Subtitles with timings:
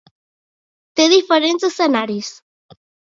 [0.99, 2.31] Té diferents escenaris.